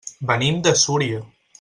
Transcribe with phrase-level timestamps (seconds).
[0.29, 1.21] Venim de Súria.